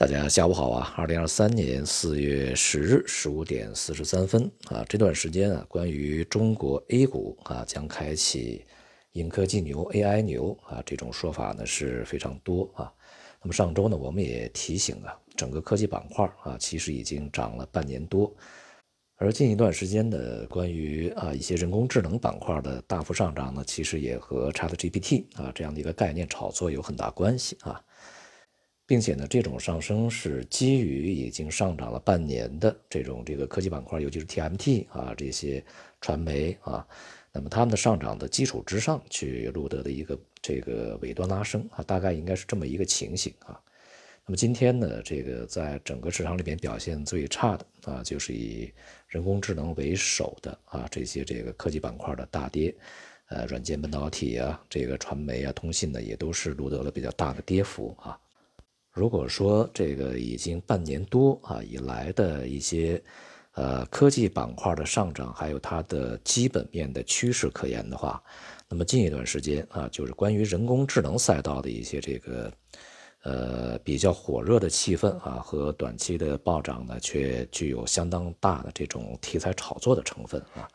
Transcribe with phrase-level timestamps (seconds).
[0.00, 0.94] 大家下午好啊！
[0.96, 8.64] 二零二三年四月十日十五点四十三分啊，这段时间啊，关于中国 A 股啊将开启
[9.12, 12.90] 硬科技牛、AI 牛啊这种说法呢是非常多啊。
[13.42, 18.34] 那么上周呢，我们也提醒啊，整个科技板块啊其实已经涨了半年多，
[19.16, 27.78] 而近一段时间的关于啊一些人工智能板块的大幅上涨呢，其实也和 ChatGPT 啊这样的一个概念炒作有很大关系啊。
[28.90, 35.64] 并且呢，这种上升是基于已经上涨了半年的这种这个科技板块，尤其是 TMT 啊这些
[36.00, 36.84] 传媒啊，
[37.30, 43.56] 那么它们的上涨的基础之上去录得的一个这个尾端拉升啊，大概应该是这么一个情形啊。
[44.26, 48.72] 那么今天呢，这个在整个市场里面表现最差的啊，就是以
[49.06, 52.74] 人工智能为首的啊这些这个科技板块的大跌，
[53.28, 58.18] 呃，软件半导体啊，这个传媒啊，通信呢也都是录得了比较大的跌幅啊。
[58.92, 63.00] 如果说这个已经半年多啊以来的一些
[63.54, 68.22] 呃科技板块的上涨，还有它的基本面的趋势可言的话，
[68.68, 72.52] 那么近一段时间啊，就是关于人工智能赛道的一些这个
[73.22, 80.68] 呃比较火热的气氛啊和短期的暴涨呢，却具有相当大的这种题材炒作的成分啊。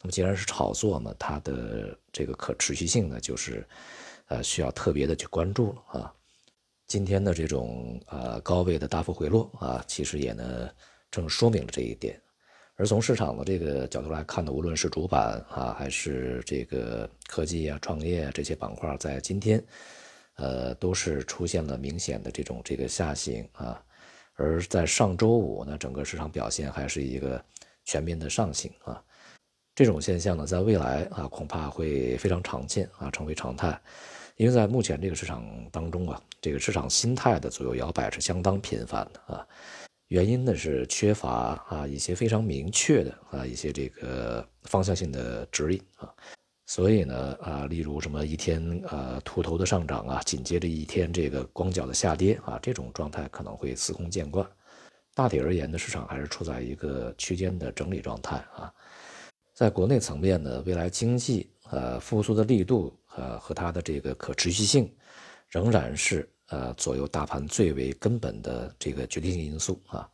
[0.00, 3.66] 那么既然是炒作呢，它的这个可持续性呢，就是
[4.28, 6.12] 呃需要特别的去关注了啊。
[6.92, 10.68] 今天的这种呃高位的大幅回落啊，其实也呢
[11.10, 12.20] 正说明了这一点。
[12.76, 19.64] 而从市场的这个角度来看呢，无论是主板啊，还是这个科技啊、创业啊这些板块，在今天
[20.34, 23.82] 呃都是出现了明显的这种这个下行啊。
[24.34, 27.42] 而在上周五呢，整个市场表现还是一个
[27.86, 29.02] 全面的上行啊。
[29.74, 33.80] 这种现象呢，在未来啊恐怕会非常常见啊，成为常态。
[34.42, 39.46] 因为在目前这个市场当中啊，这个市场心态的左右摇摆是相当频繁的啊。
[40.08, 46.12] 原因呢是缺乏啊一些非常明确的啊一些这个方向性的指引啊。
[46.66, 54.44] 所以呢啊，例如什么一天呃秃头的上涨啊，紧接着一天这个光脚的下跌啊，这种状态可能会司空见惯。
[55.14, 58.74] 大体而言呢，市场还是处在一个区间的整理状态啊。
[59.54, 62.96] 在国内层面呢，未来经济呃复苏的力度。
[63.14, 64.90] 呃，和它的这个可持续性，
[65.50, 70.08] 仍然是呃左右大盘最为根本的这个决定性因素啊。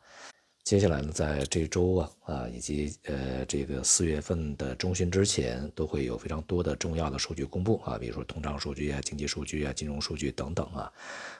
[0.64, 10.92] 接下来呢，在这周啊啊以及呃这个四月份的中旬之前，都会有非常多的重要的数据公布啊，比如说通胀数据啊、经济数据啊、金融数据等等啊，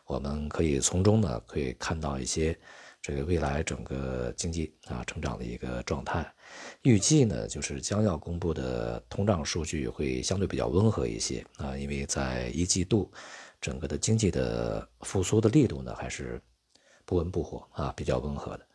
[0.06, 2.56] 我们可以从中呢可以看到一些。
[3.00, 6.31] 这个未来整个经济啊成长的一个状态，
[6.82, 13.10] 预计呢就是将要公布的通胀数据会相对比较温和一些啊，因为在一季度，
[13.60, 16.41] 整个的经济的复苏的力度呢还是
[17.04, 18.66] 不温不火啊，比较温和的。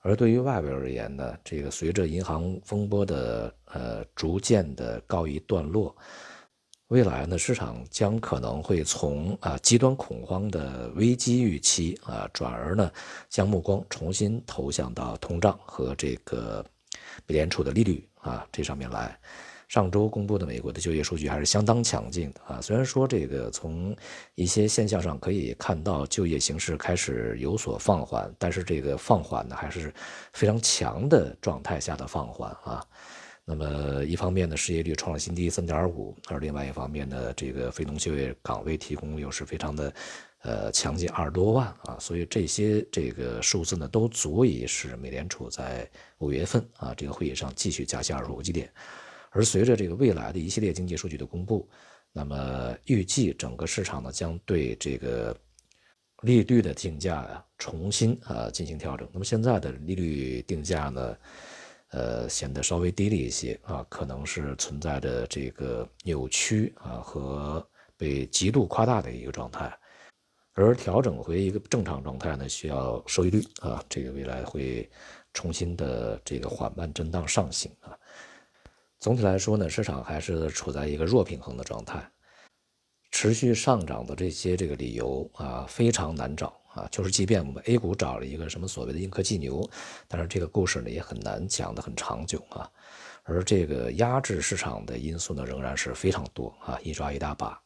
[0.00, 5.96] 而对于外围而言呢，这个随着银行风波的呃逐渐的告一段落。
[6.88, 12.88] 未来呢，市场将可能会从啊极端恐慌的危机预期啊，转而呢
[13.28, 16.64] 将目光重新投向到通胀和这个
[17.26, 19.18] 美联储的利率啊这上面来。
[19.66, 23.96] 上周公布的美国的就业数据还是相当强劲的啊，虽然说这个从
[24.36, 29.92] 一些现象上可以看到就业形势开始有所放缓，但是这个放缓呢还是
[30.32, 32.80] 非常强的状态下的放缓啊。
[33.48, 39.94] 那么一方面呢，失业率创了新低，三点五；而另外一方面呢，这个非农就业岗位提供又是非常的，
[40.42, 41.96] 呃，强劲二十多万啊。
[42.00, 48.68] 所以这些这个数字呢，都足以使美联储在五月份啊这个会议上继续加息二十五基点。
[49.30, 51.68] 而随着这个未来的一系列经济数据的公布，
[52.10, 55.36] 那么预计整个市场呢将对这个
[56.22, 59.08] 利率的定价呀重新啊进行调整。
[59.12, 61.16] 那么现在的利率定价呢？
[61.90, 67.66] 呃，显得稍微低了一些啊，可能是存在着这个扭曲啊和
[67.96, 69.72] 被极度夸大的一个状态，
[70.54, 74.90] 而调整回一个正常状态呢，需要收益率啊，这个未来会
[75.32, 77.96] 重新的这个缓慢震荡上行啊。
[78.98, 82.10] 总体来说呢，市场还是处在一个弱平衡的状态，
[83.12, 86.60] 持续上涨的这些这个理由啊，非常难找。
[86.76, 89.68] 啊，就是即便我们 A 股找了一个什么所谓的硬科技牛，
[90.06, 92.70] 但是这个故事呢也很难讲得很长久啊。
[93.24, 97.60] 而这个压制市场的因素呢仍然是非常多啊，一抓一大把。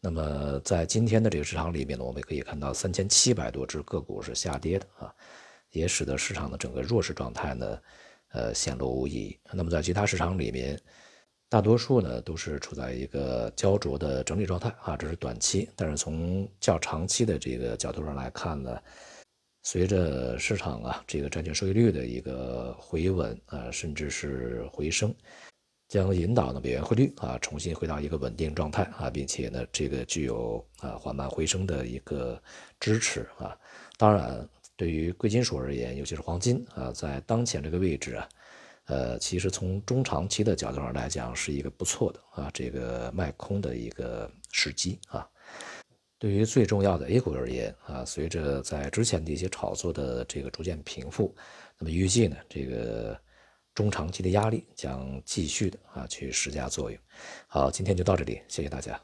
[0.00, 5.12] 那么在今天的这个市场里面呢，我们也可以看到三千七百多只个股是下跌的啊，
[5.70, 7.78] 也使得市场的整个弱势状态呢，
[8.32, 9.36] 呃显露无遗。
[9.52, 10.78] 那么在其他市场里面。
[11.48, 15.68] 大多数呢都是处在一个焦灼的整理状态啊，这是短期。
[15.76, 18.76] 但是从较长期的这个角度上来看呢，
[19.62, 25.14] 随着市场啊这个债券收益率的一个回稳啊，甚至是回升，
[25.88, 32.42] 将引导呢美元汇率啊重新回到一个稳定状态啊，并且呢这个具有啊缓慢回升的一个
[32.80, 33.56] 支持啊。
[33.96, 38.28] 当然，对于贵金属而言，尤其是黄金啊，在当前这个位置啊。
[38.86, 45.28] 呃，其实从中长期的角度上来讲，是一个不错的啊，这个卖空的一个时机啊。
[46.18, 51.34] 对于最重要的 A 股而言啊，随着在之前的一些炒作的这个逐渐平复，
[51.78, 53.20] 那么预计呢，这个
[53.74, 56.98] 中长期的压力将继续的啊去施加作用。
[57.46, 58.98] 好，今天就到这里，谢谢大家。